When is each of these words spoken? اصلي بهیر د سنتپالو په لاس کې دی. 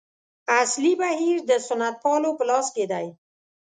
اصلي 0.61 0.93
بهیر 1.01 1.37
د 1.49 1.51
سنتپالو 1.67 2.29
په 2.37 2.43
لاس 2.49 2.67
کې 2.75 2.85
دی. 2.91 3.07